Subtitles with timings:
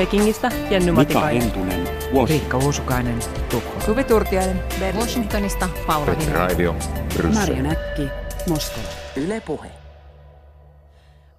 [0.00, 1.44] Pekingistä Jenny Matikainen.
[1.44, 2.28] Mika Hentunen, Washington.
[2.28, 3.18] Riikka Uusukainen,
[3.50, 3.80] Tukholma.
[3.80, 4.98] Suvi Turtiainen, Berliini.
[4.98, 6.76] Washingtonista Paula Petri Raivio,
[7.34, 8.08] Marja Näkki,
[8.48, 8.86] Moskova.
[9.16, 9.68] Yle Puhe.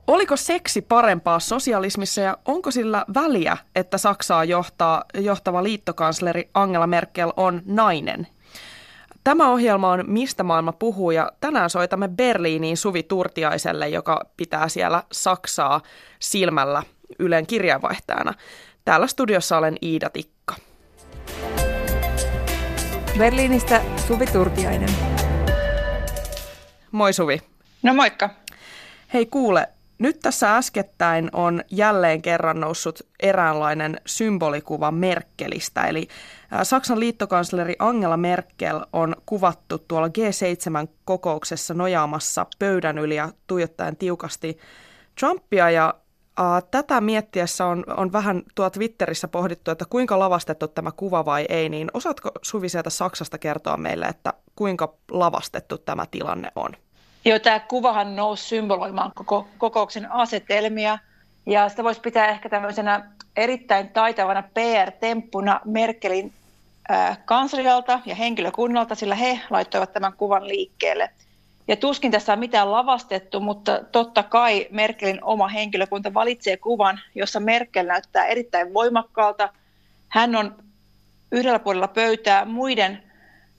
[0.07, 7.31] Oliko seksi parempaa sosialismissa ja onko sillä väliä, että Saksaa johtaa, johtava liittokansleri Angela Merkel
[7.37, 8.27] on nainen?
[9.23, 15.03] Tämä ohjelma on Mistä maailma puhuu ja tänään soitamme Berliiniin Suvi Turtiaiselle, joka pitää siellä
[15.11, 15.81] Saksaa
[16.19, 16.83] silmällä
[17.19, 18.33] Ylen kirjeenvaihtajana.
[18.85, 20.55] Täällä studiossa olen Iida Tikka.
[23.17, 24.89] Berliinistä Suvi Turtiainen.
[26.91, 27.41] Moi Suvi.
[27.83, 28.29] No moikka.
[29.13, 29.67] Hei kuule,
[29.99, 36.07] nyt tässä äskettäin on jälleen kerran noussut eräänlainen symbolikuva Merkelistä, eli
[36.63, 44.57] Saksan liittokansleri Angela Merkel on kuvattu tuolla G7-kokouksessa nojaamassa pöydän yli ja tuijottaen tiukasti
[45.19, 45.93] Trumpia ja
[46.71, 51.69] tätä miettiessä on, on vähän tuo Twitterissä pohdittu, että kuinka lavastettu tämä kuva vai ei,
[51.69, 56.69] niin osaatko Suvi sieltä Saksasta kertoa meille, että kuinka lavastettu tämä tilanne on?
[57.25, 60.97] Joo, tämä kuvahan nousi symboloimaan koko kokouksen asetelmia
[61.45, 66.33] ja sitä voisi pitää ehkä tämmöisenä erittäin taitavana PR-temppuna Merkelin
[67.25, 71.09] kanslialta ja henkilökunnalta, sillä he laittoivat tämän kuvan liikkeelle–
[71.67, 77.39] ja tuskin tässä on mitään lavastettu, mutta totta kai Merkelin oma henkilökunta valitsee kuvan, jossa
[77.39, 79.49] Merkel näyttää erittäin voimakkaalta.
[80.07, 80.55] Hän on
[81.31, 83.03] yhdellä puolella pöytää muiden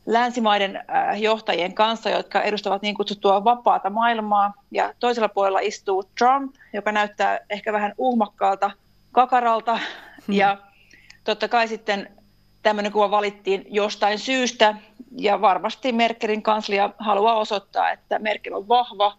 [0.07, 4.53] länsimaiden äh, johtajien kanssa, jotka edustavat niin kutsuttua vapaata maailmaa.
[4.71, 8.71] Ja toisella puolella istuu Trump, joka näyttää ehkä vähän uhmakkaalta
[9.13, 9.77] kakaralta.
[10.27, 10.35] Hmm.
[10.35, 10.59] Ja
[11.25, 12.11] totta kai sitten
[12.63, 14.75] tämmöinen kuva valittiin jostain syystä,
[15.19, 19.19] ja varmasti Merkelin kanslia haluaa osoittaa, että Merkel on vahva,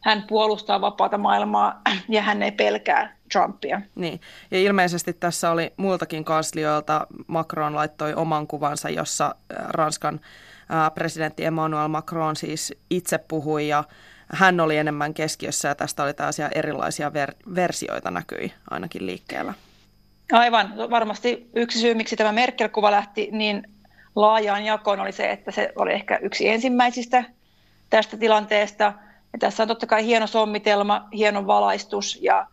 [0.00, 3.80] hän puolustaa vapaata maailmaa ja hän ei pelkää Trumpia.
[3.94, 10.20] Niin, ja ilmeisesti tässä oli muiltakin kanslioilta, Macron laittoi oman kuvansa, jossa äh, Ranskan
[10.70, 13.84] äh, presidentti Emmanuel Macron siis itse puhui ja
[14.28, 19.54] hän oli enemmän keskiössä ja tästä oli tällaisia erilaisia ver- versioita näkyi ainakin liikkeellä.
[20.32, 20.74] Aivan.
[20.90, 23.73] Varmasti yksi syy, miksi tämä Merkel-kuva lähti niin
[24.16, 27.24] laajaan jakoon oli se, että se oli ehkä yksi ensimmäisistä
[27.90, 28.84] tästä tilanteesta.
[29.32, 32.46] Ja tässä on totta kai hieno sommitelma, hieno valaistus ja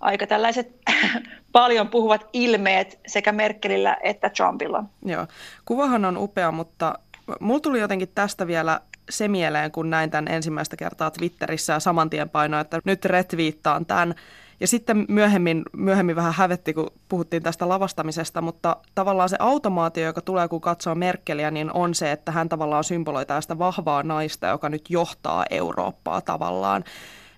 [0.00, 0.76] aika tällaiset
[1.52, 4.84] paljon puhuvat ilmeet sekä Merkelillä että Trumpilla.
[5.04, 5.26] Joo,
[5.64, 6.98] kuvahan on upea, mutta
[7.40, 8.80] mulla tuli jotenkin tästä vielä
[9.10, 13.86] se mieleen, kun näin tämän ensimmäistä kertaa Twitterissä ja saman tien painoin, että nyt retviittaan
[13.86, 14.14] tämän.
[14.60, 20.20] Ja sitten myöhemmin, myöhemmin vähän hävetti, kun puhuttiin tästä lavastamisesta, mutta tavallaan se automaatio, joka
[20.20, 24.68] tulee, kun katsoo Merkeliä, niin on se, että hän tavallaan symboloi tästä vahvaa naista, joka
[24.68, 26.84] nyt johtaa Eurooppaa tavallaan.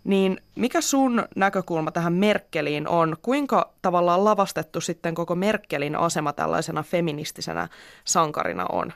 [0.05, 3.17] Niin mikä sun näkökulma tähän Merkeliin on?
[3.23, 7.69] Kuinka tavallaan lavastettu sitten koko Merkelin asema tällaisena feministisenä
[8.05, 8.93] sankarina on?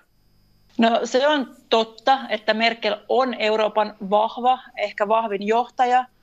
[0.78, 6.04] No se on totta, että Merkel on Euroopan vahva, ehkä vahvin johtaja–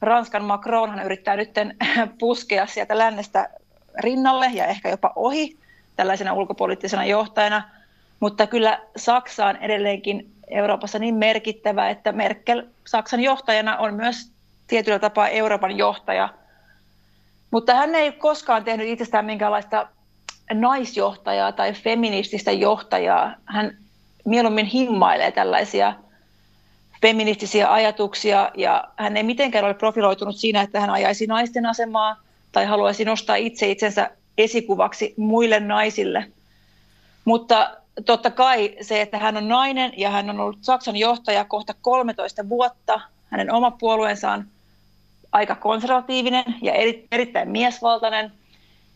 [0.00, 1.50] Ranskan Macronhan yrittää nyt
[2.20, 3.48] puskea sieltä lännestä
[3.98, 5.58] rinnalle ja ehkä jopa ohi
[5.96, 7.62] tällaisena ulkopoliittisena johtajana,
[8.20, 14.32] mutta kyllä Saksa on edelleenkin Euroopassa niin merkittävä, että Merkel Saksan johtajana on myös
[14.66, 16.28] tietyllä tapaa Euroopan johtaja.
[17.50, 19.88] Mutta hän ei koskaan tehnyt itsestään minkäänlaista
[20.52, 23.34] naisjohtajaa tai feminististä johtajaa.
[23.44, 23.78] Hän
[24.24, 25.94] mieluummin himmailee tällaisia–
[27.02, 32.16] feministisiä ajatuksia ja hän ei mitenkään ole profiloitunut siinä, että hän ajaisi naisten asemaa
[32.52, 36.32] tai haluaisi nostaa itse itsensä esikuvaksi muille naisille.
[37.24, 37.76] Mutta
[38.06, 42.48] totta kai se, että hän on nainen ja hän on ollut Saksan johtaja kohta 13
[42.48, 43.00] vuotta,
[43.30, 44.44] hänen oma puolueensa on
[45.32, 48.32] aika konservatiivinen ja eri, erittäin miesvaltainen.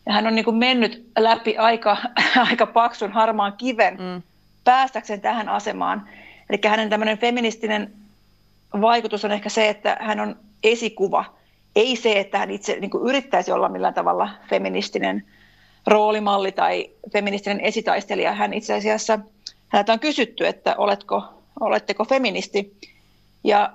[0.05, 1.97] Ja hän on niin kuin mennyt läpi aika,
[2.49, 4.21] aika paksun harmaan kiven mm.
[4.63, 6.09] päästäkseen tähän asemaan.
[6.49, 7.93] Eli hänen tämmöinen feministinen
[8.81, 11.25] vaikutus on ehkä se, että hän on esikuva,
[11.75, 15.25] ei se, että hän itse niin kuin yrittäisi olla millään tavalla feministinen
[15.87, 18.33] roolimalli tai feministinen esitaistelija.
[18.33, 19.19] Hän itse asiassa,
[19.67, 21.23] häneltä on kysytty, että oletko,
[21.59, 22.77] oletteko feministi.
[23.43, 23.73] Ja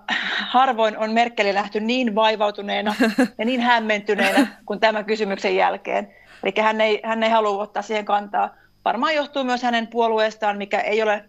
[0.48, 2.94] harvoin on Merkeli nähty niin vaivautuneena
[3.38, 6.14] ja niin hämmentyneenä kuin tämän kysymyksen jälkeen.
[6.42, 8.54] Eli hän ei, hän ei halua ottaa siihen kantaa.
[8.84, 11.24] Varmaan johtuu myös hänen puolueestaan, mikä ei ole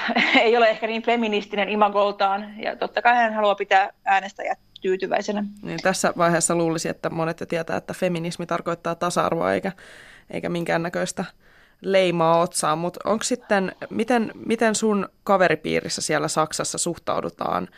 [0.40, 5.44] ei ole ehkä niin feministinen imagoltaan ja totta kai hän haluaa pitää äänestäjät tyytyväisenä.
[5.62, 9.72] Niin, tässä vaiheessa luulisi, että monet jo tietää, että feminismi tarkoittaa tasa-arvoa eikä,
[10.30, 11.24] eikä minkäännäköistä
[11.80, 17.68] leimaa otsaan, mutta onko sitten, miten, miten sun kaveripiirissä siellä Saksassa suhtaudutaan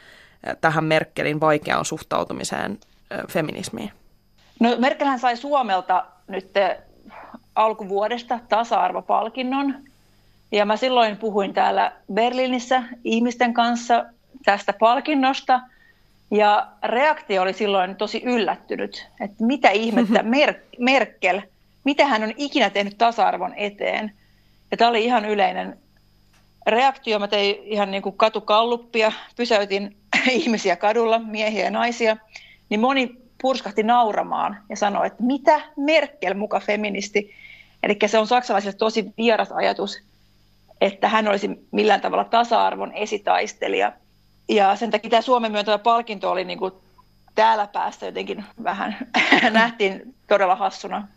[0.61, 2.79] tähän Merkelin vaikeaan suhtautumiseen
[3.29, 3.93] feminismiin?
[4.61, 6.51] No Merkelhän sai Suomelta nyt
[7.55, 9.75] alkuvuodesta tasa-arvopalkinnon.
[10.55, 14.05] Ja mä silloin puhuin täällä Berliinissä ihmisten kanssa
[14.45, 15.61] tästä palkinnosta.
[16.31, 21.41] Ja reaktio oli silloin tosi yllättynyt, että mitä ihmettä Mer- Merkel,
[21.85, 24.13] mitä hän on ikinä tehnyt tasa-arvon eteen.
[24.71, 25.79] Ja tämä oli ihan yleinen
[26.67, 27.19] reaktio.
[27.19, 29.97] Mä tein ihan niin kuin katukalluppia, pysäytin
[30.31, 32.17] ihmisiä kadulla, miehiä ja naisia,
[32.69, 37.35] niin moni purskahti nauramaan ja sanoi, että mitä Merkel muka feministi.
[37.83, 40.03] Eli se on saksalaisille tosi vieras ajatus,
[40.85, 43.93] että hän olisi millään tavalla tasa-arvon esitaistelija.
[44.49, 46.73] Ja sen takia tämä Suomen myöntävä palkinto oli niin kuin
[47.35, 48.97] täällä päässä jotenkin vähän
[49.51, 51.09] nähtiin todella hassuna.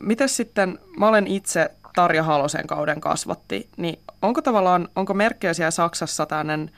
[0.00, 5.70] Mitäs sitten, mä olen itse Tarja Halosen kauden kasvatti, niin onko tavallaan, onko Merkel siellä
[5.70, 6.70] Saksassa tämmöinen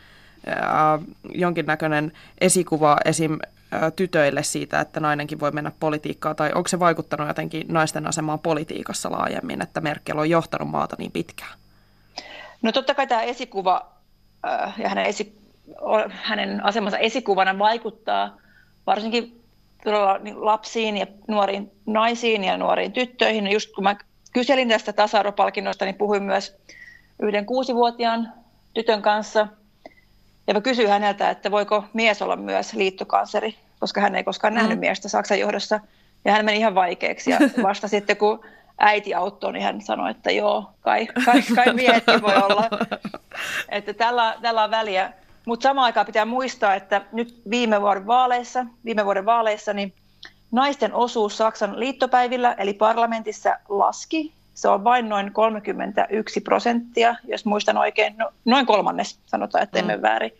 [0.48, 1.00] äh,
[1.34, 3.38] jonkinnäköinen esikuva esim.
[3.74, 8.38] Äh, tytöille siitä, että nainenkin voi mennä politiikkaan, tai onko se vaikuttanut jotenkin naisten asemaan
[8.38, 11.58] politiikassa laajemmin, että Merkel on johtanut maata niin pitkään?
[12.62, 13.86] No totta kai tämä esikuva
[14.48, 15.38] äh, ja hänen, esi,
[16.10, 18.36] hänen asemansa esikuvana vaikuttaa
[18.86, 19.38] varsinkin
[20.22, 23.52] niin lapsiin ja nuoriin naisiin ja nuoriin tyttöihin.
[23.52, 23.96] Just kun mä
[24.32, 26.56] kyselin tästä tasa-arvopalkinnosta, niin puhuin myös
[27.22, 28.32] yhden kuusivuotiaan
[28.74, 29.46] tytön kanssa.
[30.46, 34.78] Ja mä kysyin häneltä, että voiko mies olla myös liittokansleri, koska hän ei koskaan nähnyt
[34.78, 34.80] mm.
[34.80, 35.80] miestä Saksan johdossa.
[36.24, 37.30] Ja hän meni ihan vaikeaksi.
[37.30, 38.44] Ja vasta sitten, kun
[38.78, 42.68] äiti auttoi, niin hän sanoi, että joo, kai, kai, kai miehetkin voi olla.
[43.68, 45.12] Että tällä, tällä on väliä.
[45.46, 49.94] Mutta samaan aikaan pitää muistaa, että nyt viime vuoden vaaleissa, viime vuoden vaaleissa niin
[50.52, 54.32] naisten osuus Saksan liittopäivillä eli parlamentissa laski.
[54.54, 59.96] Se on vain noin 31 prosenttia, jos muistan oikein, no, noin kolmannes sanotaan, että emme
[59.96, 60.02] mm.
[60.02, 60.32] väärin.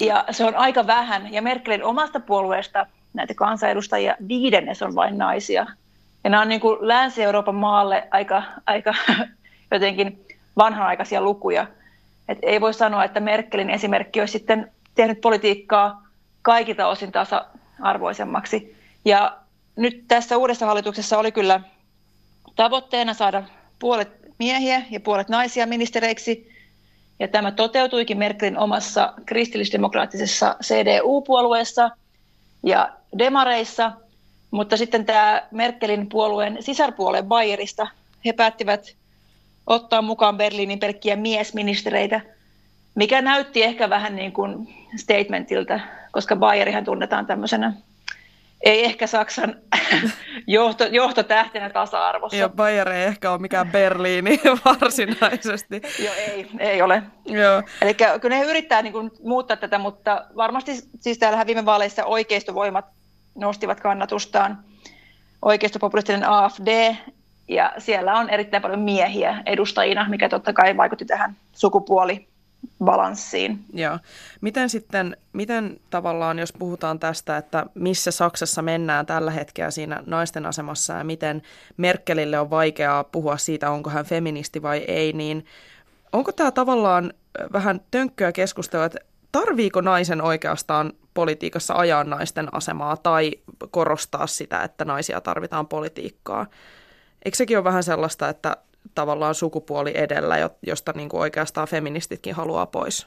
[0.00, 1.32] Ja se on aika vähän.
[1.32, 5.66] Ja Merkelin omasta puolueesta näitä kansanedustajia viidennes on vain naisia.
[6.24, 8.94] Ja nämä on niin kuin Länsi-Euroopan maalle aika, aika
[9.70, 10.26] jotenkin
[10.56, 11.66] vanhanaikaisia lukuja.
[12.28, 16.02] Et ei voi sanoa, että Merkelin esimerkki olisi sitten tehnyt politiikkaa
[16.42, 18.76] kaikilta osin tasa-arvoisemmaksi.
[19.04, 19.36] Ja
[19.76, 21.60] nyt tässä uudessa hallituksessa oli kyllä
[22.56, 23.42] tavoitteena saada
[23.78, 24.08] puolet
[24.38, 26.52] miehiä ja puolet naisia ministereiksi.
[27.18, 31.90] Ja tämä toteutuikin Merkelin omassa kristillisdemokraattisessa CDU-puolueessa
[32.62, 33.92] ja demareissa.
[34.52, 37.86] Mutta sitten tämä Merkelin puolueen sisarpuolen Bayerista,
[38.24, 38.96] he päättivät
[39.66, 42.20] ottaa mukaan Berliinin pelkkiä miesministereitä,
[42.94, 45.80] mikä näytti ehkä vähän niin kuin statementiltä,
[46.12, 47.72] koska Bayerihan tunnetaan tämmöisenä
[48.62, 49.56] ei ehkä Saksan
[50.46, 52.36] johto, johtotähtenä tasa-arvossa.
[52.36, 55.82] Joo, Bayer ei ehkä ole mikään Berliini varsinaisesti.
[56.04, 57.02] Joo, ei, ei ole.
[57.24, 57.62] Joo.
[57.82, 62.84] Eli kyllä ne yrittää niin kuin, muuttaa tätä, mutta varmasti siis täällähän viime vaaleissa oikeistovoimat
[63.34, 64.58] nostivat kannatustaan.
[65.42, 66.94] Oikeistopopulistinen AFD,
[67.48, 72.28] ja siellä on erittäin paljon miehiä edustajina, mikä totta kai vaikutti tähän sukupuoli
[72.84, 73.64] balanssiin.
[73.72, 73.98] Joo.
[74.40, 80.46] Miten sitten, miten tavallaan, jos puhutaan tästä, että missä Saksassa mennään tällä hetkellä siinä naisten
[80.46, 81.42] asemassa ja miten
[81.76, 85.46] Merkelille on vaikeaa puhua siitä, onko hän feministi vai ei, niin
[86.12, 87.12] onko tämä tavallaan
[87.52, 88.98] vähän tönkköä keskustelua, että
[89.32, 93.32] tarviiko naisen oikeastaan politiikassa ajaa naisten asemaa tai
[93.70, 96.46] korostaa sitä, että naisia tarvitaan politiikkaa?
[97.24, 98.56] Eikö sekin ole vähän sellaista, että
[98.94, 103.06] tavallaan sukupuoli edellä, josta niin kuin oikeastaan feministitkin haluaa pois.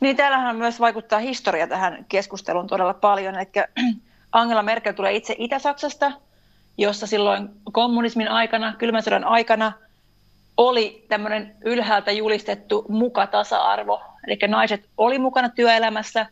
[0.00, 3.34] Niin, täällähän myös vaikuttaa historia tähän keskusteluun todella paljon.
[3.34, 3.46] Eli
[4.32, 6.12] Angela Merkel tulee itse Itä-Saksasta,
[6.78, 9.72] jossa silloin kommunismin aikana, kylmän sodan aikana,
[10.56, 14.02] oli tämmöinen ylhäältä julistettu muka tasa-arvo.
[14.26, 16.26] Eli naiset oli mukana työelämässä,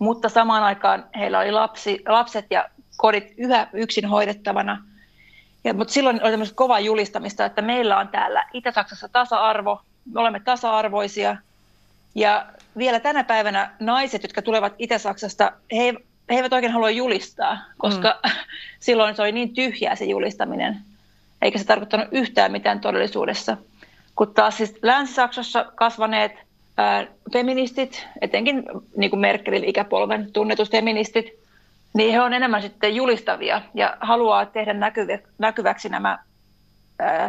[0.00, 4.78] mutta samaan aikaan heillä oli lapsi, lapset ja kodit yhä yksin hoidettavana–
[5.64, 10.40] ja, mutta silloin oli tämmöistä kovaa julistamista, että meillä on täällä Itä-Saksassa tasa-arvo, me olemme
[10.40, 11.36] tasa-arvoisia.
[12.14, 12.46] Ja
[12.78, 15.94] vielä tänä päivänä naiset, jotka tulevat Itä-Saksasta, he,
[16.30, 18.30] he eivät oikein halua julistaa, koska mm.
[18.80, 20.76] silloin se oli niin tyhjää se julistaminen,
[21.42, 23.56] eikä se tarkoittanut yhtään mitään todellisuudessa.
[24.14, 26.32] Kun taas siis Länsi-Saksassa kasvaneet
[27.32, 28.64] feministit, etenkin
[28.96, 31.40] niin kuin Merkelin ikäpolven tunnetut feministit,
[31.94, 34.74] niin he on enemmän sitten julistavia ja haluaa tehdä
[35.38, 36.18] näkyväksi nämä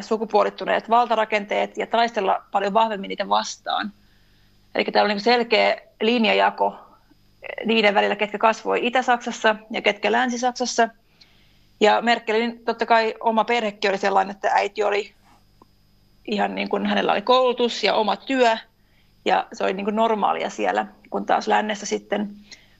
[0.01, 3.93] sukupuolittuneet valtarakenteet ja taistella paljon vahvemmin niitä vastaan.
[4.75, 6.79] Eli täällä on niin selkeä linjajako
[7.65, 10.89] niiden välillä, ketkä kasvoi Itä-Saksassa ja ketkä Länsi-Saksassa.
[11.79, 15.13] Ja Merkelin totta kai oma perhekin oli sellainen, että äiti oli
[16.25, 18.57] ihan niin kuin hänellä oli koulutus ja oma työ
[19.25, 22.35] ja se oli niin kuin normaalia siellä, kun taas lännessä sitten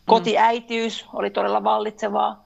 [0.05, 2.45] Kotiäitiys oli todella vallitsevaa.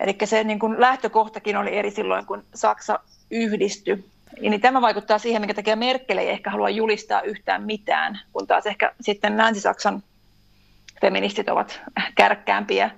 [0.00, 2.98] Eli se niin kuin lähtökohtakin oli eri silloin, kun Saksa
[3.30, 4.04] yhdistyi.
[4.40, 8.66] Niin tämä vaikuttaa siihen, minkä takia Merkel ei ehkä halua julistaa yhtään mitään, kun taas
[8.66, 10.02] ehkä sitten Länsi-Saksan
[11.00, 11.80] feministit ovat
[12.14, 12.90] kärkkäämpiä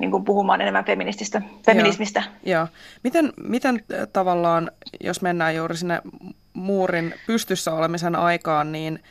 [0.00, 2.22] niin kuin puhumaan enemmän feminististä, feminismistä.
[2.22, 2.68] Joo, joo.
[3.04, 6.02] Miten, miten äh, tavallaan, jos mennään juuri sinne
[6.52, 9.02] muurin pystyssä olemisen aikaan, niin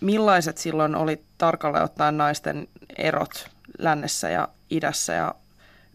[0.00, 2.68] millaiset silloin oli tarkalleen ottaen naisten
[2.98, 5.34] erot lännessä ja idässä ja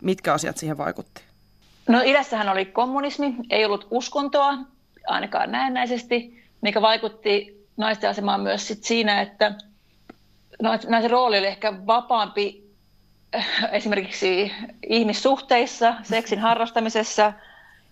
[0.01, 1.21] mitkä asiat siihen vaikutti?
[1.87, 4.53] No idässähän oli kommunismi, ei ollut uskontoa,
[5.07, 9.55] ainakaan näennäisesti, mikä vaikutti naisten asemaan myös sit siinä, että
[10.87, 12.73] naisen rooli oli ehkä vapaampi
[13.35, 14.51] äh, esimerkiksi
[14.89, 17.33] ihmissuhteissa, seksin harrastamisessa,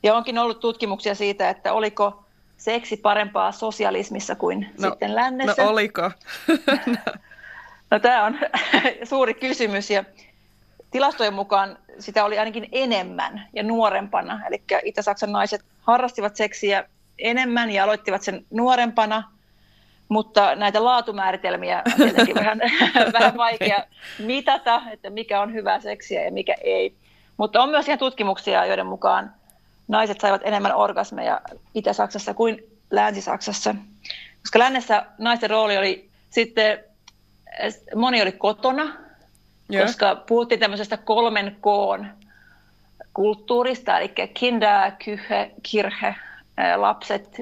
[0.04, 2.26] ja onkin ollut tutkimuksia siitä, että oliko
[2.62, 5.64] seksi parempaa sosialismissa kuin no, sitten lännessä.
[5.64, 6.12] No oliko?
[7.92, 8.40] no tämä on
[9.10, 10.04] suuri kysymys ja
[10.92, 14.42] tilastojen mukaan sitä oli ainakin enemmän ja nuorempana.
[14.48, 16.86] Eli Itä-Saksan naiset harrastivat seksiä
[17.20, 19.24] enemmän ja aloittivat sen nuorempana,
[20.10, 22.62] mutta näitä laatumääritelmiä on tietenkin vähän,
[23.20, 23.84] vähän vaikea
[24.20, 26.96] mitata, että mikä on hyvää seksiä ja mikä ei.
[27.38, 29.34] Mutta on myös ihan tutkimuksia, joiden mukaan
[29.92, 31.42] naiset saivat enemmän orgasmeja
[31.74, 33.76] Itä-Saksassa kuin Länsi-Saksassa.
[34.42, 36.84] Koska lännessä naisten rooli oli sitten,
[37.96, 38.96] moni oli kotona,
[39.74, 39.86] yeah.
[39.86, 42.08] koska puhuttiin tämmöisestä kolmen koon
[43.14, 46.16] kulttuurista, eli kinder, kyhe, kirhe,
[46.76, 47.36] lapset,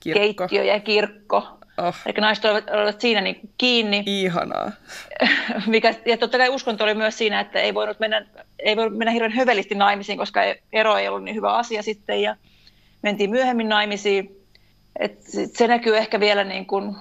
[0.00, 0.46] kirkko.
[0.48, 1.59] keittiö ja kirkko.
[1.82, 1.94] Oh.
[2.06, 4.02] Eli naiset olivat siinä niin kiinni.
[4.06, 4.72] Ihanaa.
[5.66, 8.26] Mikä, ja totta kai uskonto oli myös siinä, että ei voinut mennä,
[8.58, 10.40] ei voinut mennä hirveän hövelisti naimisiin, koska
[10.72, 12.22] ero ei ollut niin hyvä asia sitten.
[12.22, 12.36] Ja
[13.02, 14.36] mentiin myöhemmin naimisiin.
[14.98, 15.22] Et
[15.54, 16.96] se näkyy ehkä vielä niin kuin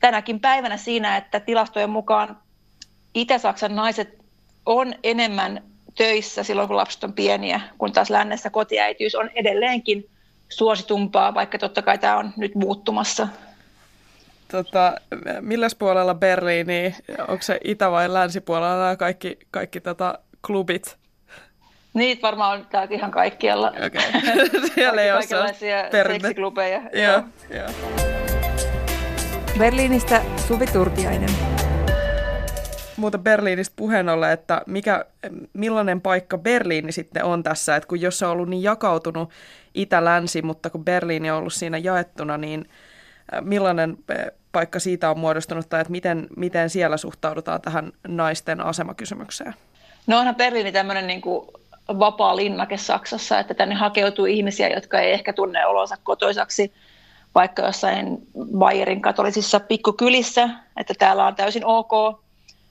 [0.00, 2.38] tänäkin päivänä siinä, että tilastojen mukaan
[3.14, 4.18] Itä-Saksan naiset
[4.66, 5.62] on enemmän
[5.96, 10.10] töissä silloin, kun lapset on pieniä, kun taas lännessä kotiäitiys on edelleenkin
[10.48, 13.28] suositumpaa, vaikka totta kai tämä on nyt muuttumassa.
[14.52, 14.94] Tota,
[15.40, 20.96] milläs puolella Berliini, onko se itä- vai länsipuolella nämä kaikki, kaikki tota, klubit?
[21.94, 23.68] Niitä varmaan on täältä ihan kaikkialla.
[23.68, 24.32] Okay.
[24.74, 25.22] Siellä ei ole
[25.92, 26.80] seksiklubeja.
[26.92, 27.68] Joo, joo.
[29.58, 31.30] Berliinistä Suvi Turtiainen.
[32.96, 35.04] Muuta Berliinistä puheen ollen, että mikä,
[35.52, 39.30] millainen paikka Berliini sitten on tässä, että kun jos se on ollut niin jakautunut
[39.74, 42.68] itä-länsi, mutta kun Berliini on ollut siinä jaettuna, niin
[43.40, 43.96] millainen
[44.52, 49.54] paikka siitä on muodostunut tai että miten, miten siellä suhtaudutaan tähän naisten asemakysymykseen?
[50.06, 51.48] No onhan Berliini tämmöinen niin kuin
[51.88, 56.72] vapaa linnake Saksassa, että tänne hakeutuu ihmisiä, jotka ei ehkä tunne olonsa kotoisaksi
[57.34, 58.18] vaikka jossain
[58.58, 61.92] Bayerin katolisissa pikkukylissä, että täällä on täysin ok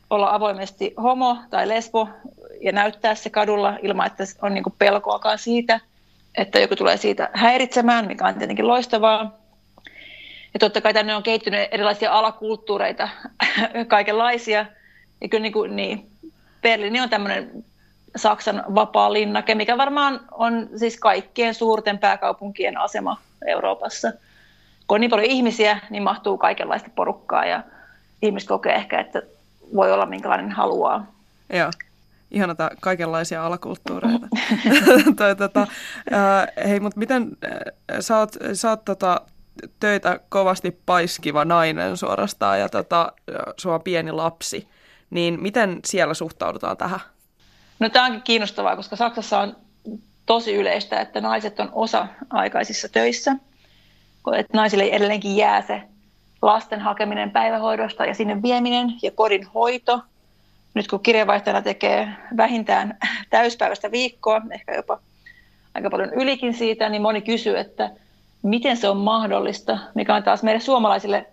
[0.10, 2.10] olla avoimesti homo tai lesbo
[2.62, 5.80] ja näyttää se kadulla ilman, että on niin pelkoakaan siitä,
[6.38, 9.41] että joku tulee siitä häiritsemään, mikä on tietenkin loistavaa.
[10.54, 13.10] Ja totta kai tänne on kehittynyt erilaisia alakulttuureita,
[13.88, 14.66] kaikenlaisia.
[15.22, 16.12] Ja kyllä niin, kuin, niin
[16.62, 17.64] Berliini on tämmöinen
[18.16, 23.18] Saksan vapaa linnake, mikä varmaan on siis kaikkien suurten pääkaupunkien asema
[23.48, 24.12] Euroopassa.
[24.88, 27.64] Kun on niin paljon ihmisiä, niin mahtuu kaikenlaista porukkaa ja
[28.22, 29.22] ihmiset kokee ehkä, että
[29.76, 31.06] voi olla minkälainen haluaa.
[31.54, 31.72] Joo.
[32.32, 34.28] Ihanata kaikenlaisia alakulttuureita.
[35.18, 35.68] Toi, tota,
[36.68, 37.38] hei, mutta miten
[38.00, 39.22] sä oot, sä oot tota,
[39.80, 43.14] töitä kovasti paiskiva nainen suorastaan ja tota,
[43.66, 44.68] on pieni lapsi,
[45.10, 47.00] niin miten siellä suhtaudutaan tähän?
[47.80, 49.56] No tämä onkin kiinnostavaa, koska Saksassa on
[50.26, 53.36] tosi yleistä, että naiset on osa-aikaisissa töissä.
[54.38, 55.82] Että naisille edelleenkin jää se
[56.42, 60.00] lasten hakeminen päivähoidosta ja sinne vieminen ja kodin hoito.
[60.74, 62.98] Nyt kun kirjeenvaihtajana tekee vähintään
[63.30, 65.00] täyspäiväistä viikkoa, ehkä jopa
[65.74, 67.92] aika paljon ylikin siitä, niin moni kysyy, että
[68.44, 71.26] miten se on mahdollista, mikä on taas meille suomalaisille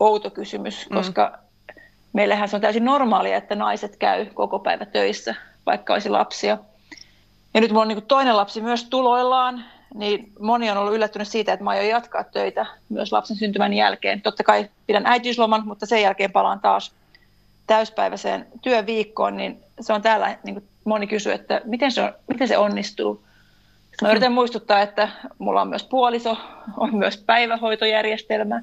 [0.00, 0.96] outo kysymys, mm.
[0.96, 1.38] koska
[2.12, 5.34] meillähän se on täysin normaalia, että naiset käy koko päivä töissä,
[5.66, 6.58] vaikka olisi lapsia.
[7.54, 11.52] Ja nyt minulla on niin toinen lapsi myös tuloillaan, niin moni on ollut yllättynyt siitä,
[11.52, 14.22] että mä aion jatkaa töitä myös lapsen syntymän jälkeen.
[14.22, 16.92] Totta kai pidän äitiysloman, mutta sen jälkeen palaan taas
[17.66, 22.48] täyspäiväiseen työviikkoon, niin se on täällä, niin kuin moni kysyy, että miten se, on, miten
[22.48, 23.25] se onnistuu.
[24.02, 26.36] Mä yritän muistuttaa, että mulla on myös puoliso,
[26.76, 28.62] on myös päivähoitojärjestelmä.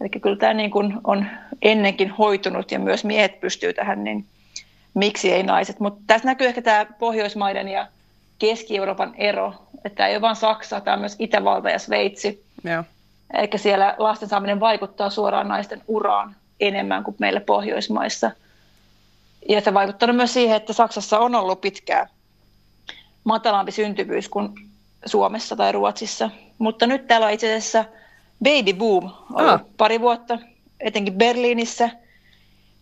[0.00, 1.26] Eli kyllä tämä niin kuin on
[1.62, 4.26] ennenkin hoitunut ja myös miehet pystyy tähän, niin
[4.94, 5.80] miksi ei naiset.
[5.80, 7.86] Mutta tässä näkyy ehkä tämä Pohjoismaiden ja
[8.38, 9.54] Keski-Euroopan ero,
[9.84, 12.44] että tämä ei ole vain Saksa, tämä on myös Itävalta ja Sveitsi.
[12.66, 12.84] Yeah.
[13.34, 18.30] Eli siellä lasten saaminen vaikuttaa suoraan naisten uraan enemmän kuin meillä Pohjoismaissa.
[19.48, 22.08] Ja se vaikuttanut myös siihen, että Saksassa on ollut pitkään
[23.24, 24.48] matalampi syntyvyys kuin
[25.06, 26.30] Suomessa tai Ruotsissa.
[26.58, 27.84] Mutta nyt täällä on itse asiassa
[28.44, 29.64] baby boom ollut ah.
[29.76, 30.38] pari vuotta,
[30.80, 31.90] etenkin Berliinissä,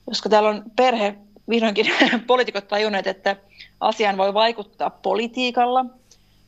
[0.04, 1.14] koska täällä on perhe,
[1.48, 1.86] vihdoinkin
[2.26, 3.36] poliitikot tajunneet, että
[3.80, 5.84] asiaan voi vaikuttaa politiikalla.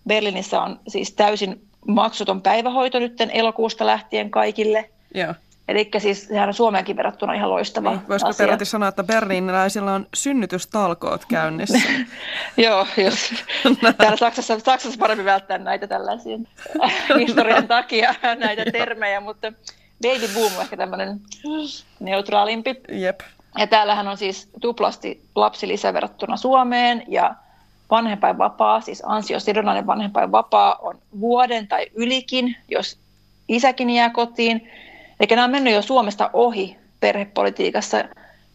[0.08, 4.90] Berliinissä on siis täysin maksuton päivähoito nyt elokuusta lähtien kaikille.
[5.14, 5.34] Joo.
[5.72, 8.46] Eli siis sehän on Suomeenkin verrattuna ihan loistava niin, Voisiko asia.
[8.46, 11.78] peräti sanoa, että berliiniläisillä on synnytystalkoot käynnissä?
[12.56, 13.34] Joo, jos
[13.98, 16.38] täällä Saksassa, Saksassa parempi välttää näitä tällaisia
[17.26, 19.52] historian takia näitä termejä, mutta
[20.02, 21.20] baby boom on ehkä tämmöinen
[22.00, 22.80] neutraalimpi.
[22.88, 23.20] Jep.
[23.58, 27.34] Ja täällähän on siis tuplasti lapsilisä verrattuna Suomeen ja
[27.90, 32.98] vanhempainvapaa, siis ansiosidonnainen vanhempainvapaa on vuoden tai ylikin, jos
[33.48, 34.70] isäkin jää kotiin.
[35.22, 38.04] Eli nämä on mennyt jo Suomesta ohi perhepolitiikassa,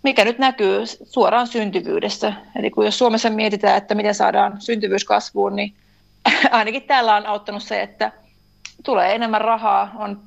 [0.03, 2.33] mikä nyt näkyy suoraan syntyvyydessä.
[2.55, 5.73] Eli kun jos Suomessa mietitään, että miten saadaan syntyvyys kasvuun, niin
[6.51, 8.11] ainakin täällä on auttanut se, että
[8.83, 10.19] tulee enemmän rahaa, on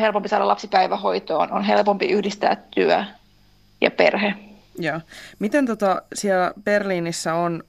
[0.00, 3.04] helpompi saada lapsipäivähoitoon, on helpompi yhdistää työ
[3.80, 4.34] ja perhe.
[4.78, 5.00] Joo.
[5.38, 7.64] Miten tota siellä Berliinissä on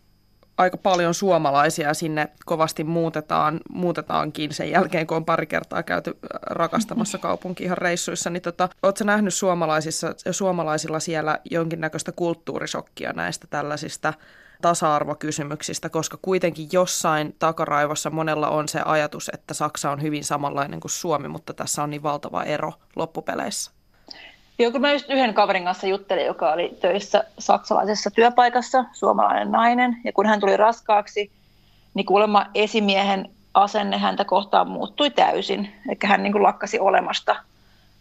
[0.59, 7.17] aika paljon suomalaisia sinne kovasti muutetaan, muutetaankin sen jälkeen, kun on pari kertaa käyty rakastamassa
[7.27, 14.13] kaupunki ihan reissuissa, niin tota, ootko nähnyt suomalaisissa, suomalaisilla siellä jonkinnäköistä kulttuurisokkia näistä tällaisista
[14.61, 20.91] tasa-arvokysymyksistä, koska kuitenkin jossain takaraivossa monella on se ajatus, että Saksa on hyvin samanlainen kuin
[20.91, 23.78] Suomi, mutta tässä on niin valtava ero loppupeleissä.
[24.59, 29.97] Joo, kun mä just yhden kaverin kanssa juttelin, joka oli töissä saksalaisessa työpaikassa, suomalainen nainen,
[30.03, 31.31] ja kun hän tuli raskaaksi,
[31.93, 37.35] niin kuulemma esimiehen asenne häntä kohtaan muuttui täysin, eli hän niin kuin lakkasi olemasta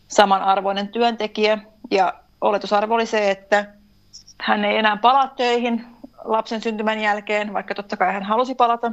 [0.09, 1.59] samanarvoinen työntekijä,
[1.91, 3.67] ja oletusarvo oli se, että
[4.41, 5.87] hän ei enää palaa töihin
[6.25, 8.93] lapsen syntymän jälkeen, vaikka totta kai hän halusi palata.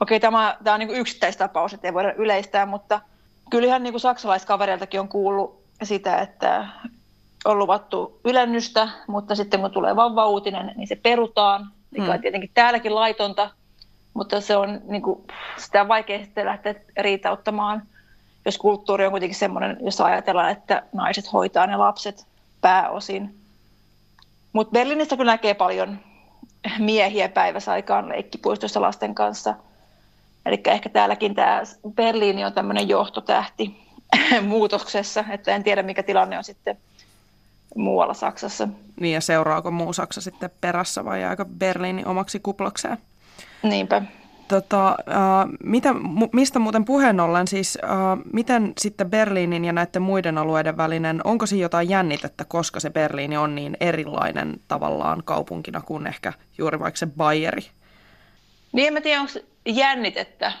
[0.00, 3.00] Okei, tämä, tämä on niin yksittäistapaus, että ei voida yleistää, mutta
[3.50, 6.68] kyllähän niin saksalaiskavereiltakin on kuullut sitä, että
[7.44, 12.20] on luvattu ylennystä, mutta sitten kun tulee vauva-uutinen, niin se perutaan, mikä on hmm.
[12.20, 13.50] tietenkin täälläkin laitonta,
[14.14, 15.20] mutta se on niin kuin,
[15.56, 17.82] sitä on vaikea sitten lähteä riitauttamaan,
[18.44, 22.26] jos kulttuuri on kuitenkin semmoinen, jossa ajatellaan, että naiset hoitaa ne lapset
[22.60, 23.34] pääosin.
[24.52, 25.98] Mutta Berliinissä kyllä näkee paljon
[26.78, 29.54] miehiä päiväsaikaan leikkipuistossa lasten kanssa.
[30.46, 31.62] Eli ehkä täälläkin tämä
[31.94, 33.82] Berliini on tämmöinen johtotähti
[34.42, 36.76] muutoksessa, että en tiedä mikä tilanne on sitten
[37.76, 38.68] muualla Saksassa.
[39.00, 42.98] Niin ja seuraako muu Saksa sitten perässä vai jääkö Berliini omaksi kuplakseen?
[43.62, 44.02] Niinpä.
[44.48, 45.94] Tota, äh, mitä,
[46.32, 47.90] mistä muuten puheen ollen, siis äh,
[48.32, 53.36] miten sitten Berliinin ja näiden muiden alueiden välinen, onko siinä jotain jännitettä, koska se Berliini
[53.36, 57.62] on niin erilainen tavallaan kaupunkina kuin ehkä juuri vaikka se Bayeri?
[58.72, 59.32] Niin en mä tiedä, onko
[59.66, 60.52] jännitettä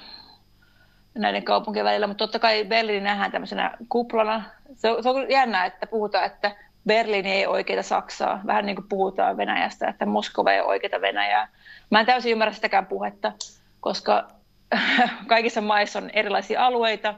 [1.14, 4.42] näiden kaupunkien välillä, mutta totta kai Berliini nähdään tämmöisenä kuplana.
[4.74, 8.40] Se on, se on jännä, että puhutaan, että Berliini ei oikeita Saksaa.
[8.46, 11.48] Vähän niin kuin puhutaan Venäjästä, että Moskova ei oikeita Venäjää.
[11.90, 13.32] Mä en täysin ymmärrä sitäkään puhetta,
[13.80, 14.28] koska
[15.26, 17.14] kaikissa maissa on erilaisia alueita,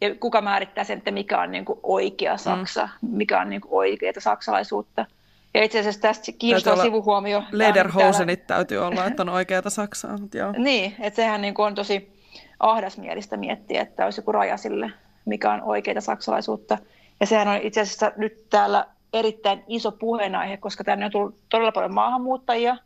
[0.00, 3.08] ja kuka määrittää sen, että mikä on niin kuin oikea Saksa, mm.
[3.16, 5.06] mikä on niin kuin oikeaa saksalaisuutta.
[5.54, 7.42] Ja itse asiassa tästä kiinnostava sivuhuomio.
[7.52, 10.18] Lederhosenit täytyy olla, että on oikeata Saksaa.
[10.18, 10.52] Mutta joo.
[10.56, 12.15] Niin, että sehän niin kuin on tosi
[12.60, 14.90] ahdasmielistä miettiä, että olisi joku raja sille,
[15.24, 16.78] mikä on oikeita saksalaisuutta.
[17.20, 21.72] Ja sehän on itse asiassa nyt täällä erittäin iso puheenaihe, koska tänne on tullut todella
[21.72, 22.76] paljon maahanmuuttajia.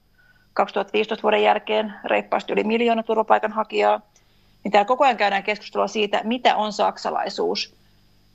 [0.53, 4.01] 2015 vuoden jälkeen reippaasti yli miljoona turvapaikanhakijaa.
[4.65, 7.75] Niin täällä koko ajan käydään keskustelua siitä, mitä on saksalaisuus,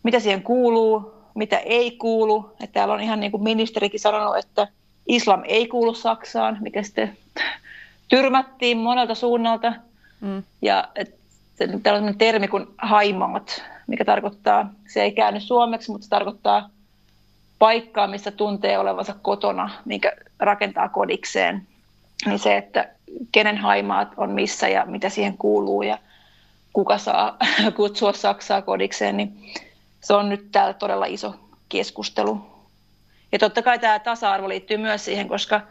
[0.03, 2.49] mitä siihen kuuluu, mitä ei kuulu.
[2.59, 4.67] Että täällä on ihan niin kuin ministerikin sanonut, että
[5.07, 7.17] islam ei kuulu Saksaan, mikä sitten
[8.07, 9.73] tyrmättiin monelta suunnalta.
[10.21, 10.43] Mm.
[10.61, 11.24] Ja et
[11.83, 16.69] täällä on termi kuin haimaat, mikä tarkoittaa, se ei käänny suomeksi, mutta se tarkoittaa
[17.59, 21.67] paikkaa, missä tuntee olevansa kotona, minkä rakentaa kodikseen.
[22.25, 22.89] Niin se, että
[23.31, 25.97] kenen haimaat on missä ja mitä siihen kuuluu ja
[26.73, 27.37] kuka saa
[27.75, 29.53] kutsua Saksaa kodikseen, niin
[30.01, 31.35] se on nyt täällä todella iso
[31.69, 32.41] keskustelu.
[33.31, 35.61] Ja totta kai tämä tasa-arvo liittyy myös siihen, koska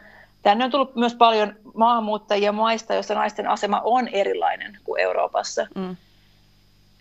[0.45, 5.67] tänne on tullut myös paljon maahanmuuttajia maista, joissa naisten asema on erilainen kuin Euroopassa.
[5.75, 5.95] Mm.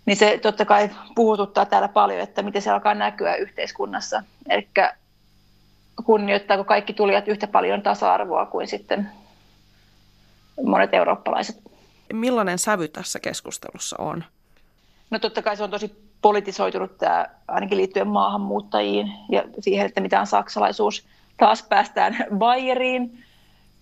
[0.06, 4.22] Niin se totta kai puhututtaa täällä paljon, että miten se alkaa näkyä yhteiskunnassa.
[4.48, 4.68] Eli
[6.04, 9.10] kunnioittaako kaikki tulijat yhtä paljon tasa-arvoa kuin sitten
[10.66, 11.62] monet eurooppalaiset.
[12.12, 14.24] Millainen sävy tässä keskustelussa on?
[15.10, 20.20] No totta kai se on tosi politisoitunut tämä ainakin liittyen maahanmuuttajiin ja siihen, että mitä
[20.20, 21.06] on saksalaisuus.
[21.36, 23.23] Taas päästään Bayeriin.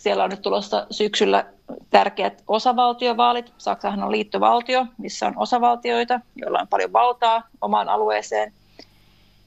[0.03, 1.45] Siellä on nyt tulossa syksyllä
[1.91, 3.53] tärkeät osavaltiovaalit.
[3.59, 8.53] Saksahan on liittovaltio, missä on osavaltioita, joilla on paljon valtaa omaan alueeseen.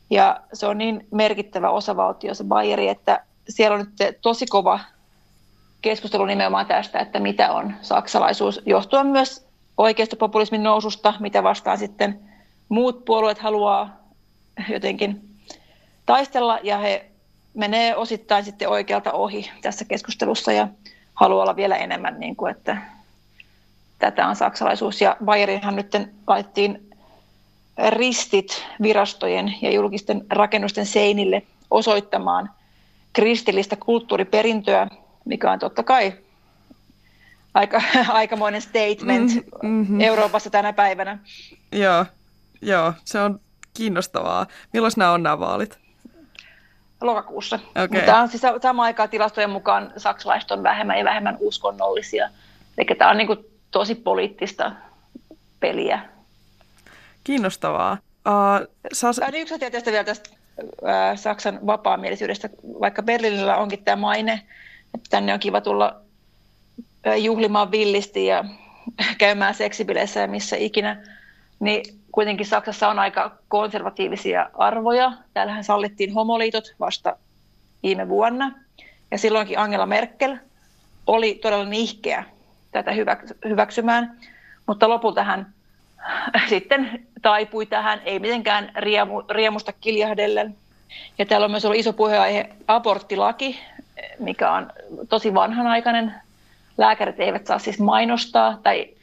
[0.10, 4.80] Ja se on niin merkittävä osavaltio, se Bayeri, että siellä on nyt tosi kova
[5.82, 12.20] keskustelu nimenomaan tästä, että mitä on saksalaisuus, johtuen myös oikeistopopulismin noususta, mitä vastaan sitten
[12.70, 13.90] muut puolueet haluaa
[14.70, 15.30] jotenkin
[16.06, 17.12] taistella, ja he
[17.56, 20.68] menee osittain sitten oikealta ohi tässä keskustelussa ja
[21.14, 22.78] haluaa olla vielä enemmän, niin kuin, että
[24.00, 25.02] tätä on saksalaisuus.
[25.02, 25.92] Ja Bayerinhan nyt
[26.28, 26.90] laittiin
[27.90, 32.50] ristit virastojen ja julkisten rakennusten seinille osoittamaan
[33.14, 34.88] kristillistä kulttuuriperintöä,
[35.26, 36.14] mikä on totta kai
[37.54, 39.32] aika, aikamoinen statement
[39.64, 40.02] mm-hmm.
[40.02, 41.20] Euroopassa tänä päivänä.
[41.72, 42.06] Joo,
[42.62, 43.40] joo, se on
[43.74, 44.46] kiinnostavaa.
[44.74, 45.85] Milloin nämä on nämä vaalit?
[47.02, 47.60] Lokakuussa.
[47.70, 47.88] Okay.
[47.92, 52.30] Mutta on siis samaan aikaan tilastojen mukaan saksalaiset on vähemmän ja vähemmän uskonnollisia.
[52.78, 53.40] Eli tämä on niin kuin
[53.72, 54.72] tosi poliittista
[55.60, 56.00] peliä.
[57.24, 57.98] Kiinnostavaa.
[58.28, 59.20] Uh, sas...
[59.32, 60.30] Niin yksi asia tästä vielä tästä
[60.60, 64.42] uh, Saksan vapaamielisyydestä, vaikka Berliinillä onkin tämä maine,
[64.96, 65.96] että tänne on kiva tulla
[67.08, 68.46] uh, juhlimaan villisti ja
[69.18, 71.04] käymään seksibileissä ja missä ikinä,
[71.60, 75.12] niin kuitenkin Saksassa on aika konservatiivisia arvoja.
[75.34, 77.18] Täällähän sallittiin homoliitot vasta
[77.84, 78.52] viime vuonna.
[79.12, 80.38] Ja silloinkin Angela Merkel
[81.08, 82.24] oli todella nihkeä
[82.72, 82.92] tätä
[83.50, 84.18] hyväksymään,
[84.68, 85.54] mutta lopulta hän
[86.50, 90.56] sitten taipui tähän, ei mitenkään riemu, riemusta kiljahdellen.
[91.18, 93.60] Ja täällä on myös ollut iso puheenaihe aborttilaki,
[94.20, 94.72] mikä on
[95.10, 96.14] tosi vanhanaikainen.
[96.78, 98.95] Lääkärit eivät saa siis mainostaa tai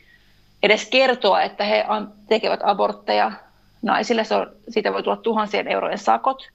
[0.63, 1.85] edes kertoa, että he
[2.29, 3.33] tekevät abortteja
[3.83, 4.25] naisille.
[4.25, 6.49] Se on, siitä voi tulla tuhansien eurojen sakot.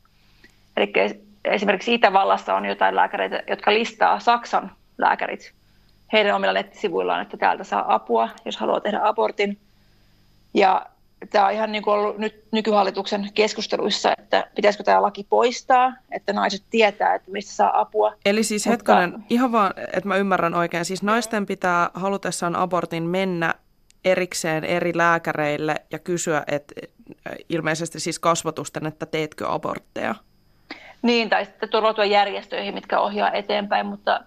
[0.77, 0.93] Eli
[1.45, 5.53] esimerkiksi Itävallassa on jotain lääkäreitä, jotka listaa Saksan lääkärit
[6.13, 9.57] heidän omilla nettisivuillaan, että täältä saa apua, jos haluaa tehdä abortin.
[10.53, 10.85] Ja
[11.29, 16.33] tämä on ihan niin kuin ollut nyt nykyhallituksen keskusteluissa, että pitäisikö tämä laki poistaa, että
[16.33, 18.13] naiset tietää, että mistä saa apua.
[18.25, 18.71] Eli siis Mutta...
[18.71, 23.55] hetkonen, ihan vaan, että mä ymmärrän oikein, siis naisten pitää halutessaan abortin mennä
[24.05, 26.73] erikseen eri lääkäreille ja kysyä, että
[27.49, 30.15] ilmeisesti siis kasvatusten, että teetkö abortteja?
[31.01, 34.23] Niin, tai sitten turvautua järjestöihin, mitkä ohjaa eteenpäin, mutta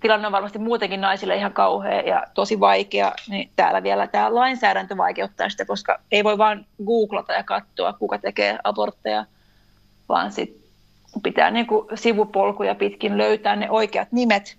[0.00, 4.96] tilanne on varmasti muutenkin naisille ihan kauhea ja tosi vaikea, niin täällä vielä tämä lainsäädäntö
[4.96, 9.24] vaikeuttaa sitä, koska ei voi vain googlata ja katsoa, kuka tekee abortteja,
[10.08, 10.62] vaan sit
[11.22, 14.56] pitää niin kuin sivupolkuja pitkin löytää ne oikeat nimet.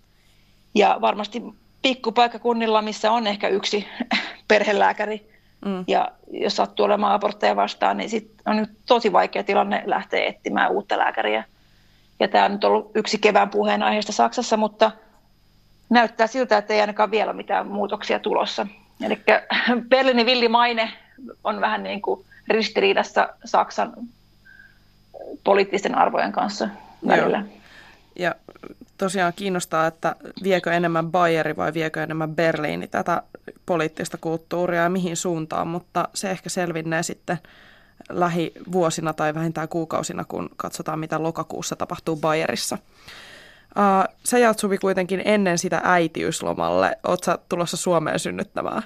[0.76, 1.44] Ja varmasti
[1.84, 3.88] pikkupaikkakunnilla, missä on ehkä yksi
[4.48, 5.30] perhelääkäri,
[5.66, 5.84] mm.
[5.88, 10.72] ja jos sattuu olemaan abortteja vastaan, niin sit on nyt tosi vaikea tilanne lähteä etsimään
[10.72, 11.44] uutta lääkäriä.
[12.20, 14.92] Ja tämä on nyt ollut yksi kevään puheenaiheesta Saksassa, mutta
[15.90, 18.68] näyttää siltä, että ei ainakaan vielä mitään muutoksia tulossa.
[19.06, 19.20] Eli
[19.90, 20.94] Berliinin villimaine
[21.44, 23.94] on vähän niin kuin ristiriidassa Saksan
[25.44, 26.70] poliittisten arvojen kanssa
[27.08, 27.38] välillä.
[27.38, 27.63] Joo.
[28.20, 28.36] Ja
[28.98, 33.24] tosiaan kiinnostaa, että viekö enemmän Bayeri vai viekö enemmän Berliini tätä
[33.66, 37.38] poliittista kulttuuria ja mihin suuntaan, mutta se ehkä selvinnee sitten
[38.10, 42.78] lähivuosina tai vähintään kuukausina, kun katsotaan, mitä lokakuussa tapahtuu Bayerissa.
[43.78, 46.98] Uh, sä jäät Suvi kuitenkin ennen sitä äitiyslomalle.
[47.26, 48.84] Sä tulossa Suomeen synnyttämään?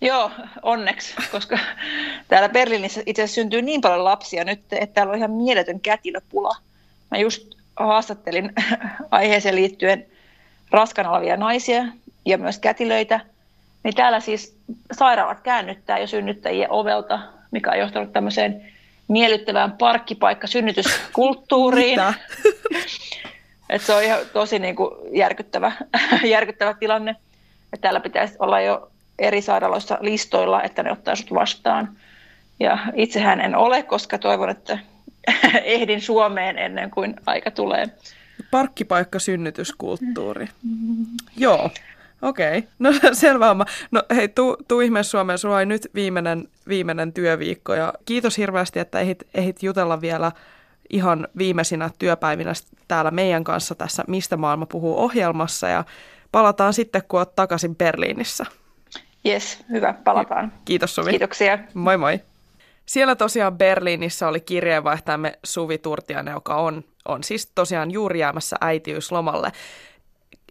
[0.00, 0.30] Joo,
[0.62, 1.58] onneksi, koska
[2.28, 6.56] täällä Berliinissä itse asiassa syntyy niin paljon lapsia nyt, että täällä on ihan mieletön kätilöpula.
[7.10, 8.52] Mä just haastattelin
[9.10, 10.06] aiheeseen liittyen
[10.70, 11.84] raskana olevia naisia
[12.24, 13.20] ja myös kätilöitä,
[13.84, 14.58] niin täällä siis
[14.92, 18.72] sairaalat käännyttää jo synnyttäjien ovelta, mikä on johtanut tämmöiseen
[19.08, 22.00] miellyttävään parkkipaikka synnytyskulttuuriin.
[23.70, 25.72] Et se on ihan tosi niin kuin järkyttävä,
[26.24, 27.16] järkyttävä tilanne.
[27.72, 31.96] Et täällä pitäisi olla jo eri sairaaloissa listoilla, että ne ottaa sut vastaan.
[32.60, 34.78] Ja itsehän en ole, koska toivon, että
[35.64, 37.88] ehdin Suomeen ennen kuin aika tulee.
[38.50, 40.48] Parkkipaikka synnytyskulttuuri.
[41.36, 41.70] Joo,
[42.22, 42.58] okei.
[42.58, 42.70] Okay.
[42.78, 43.64] No selvä homma.
[43.90, 45.38] No hei, tuu, tuu ihmeessä Suomeen.
[45.38, 50.32] Sulla on nyt viimeinen, viimeinen työviikko ja kiitos hirveästi, että ehdit, ehdit jutella vielä
[50.90, 52.52] ihan viimeisinä työpäivinä
[52.88, 55.84] täällä meidän kanssa tässä Mistä maailma puhuu ohjelmassa ja
[56.32, 58.46] palataan sitten, kun olet takaisin Berliinissä.
[59.26, 60.52] Yes, hyvä, palataan.
[60.64, 61.10] Kiitos Suvi.
[61.10, 61.58] Kiitoksia.
[61.74, 62.20] Moi moi.
[62.86, 69.52] Siellä tosiaan Berliinissä oli kirjeenvaihtajamme Suvi Turtiainen, joka on, on siis tosiaan juuri jäämässä äitiyslomalle.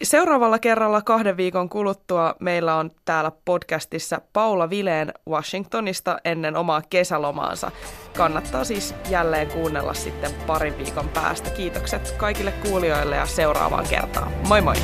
[0.03, 7.71] Seuraavalla kerralla kahden viikon kuluttua meillä on täällä podcastissa Paula Vileen Washingtonista ennen omaa kesälomaansa.
[8.17, 11.49] Kannattaa siis jälleen kuunnella sitten parin viikon päästä.
[11.49, 14.31] Kiitokset kaikille kuulijoille ja seuraavaan kertaan.
[14.47, 14.75] Moi moi!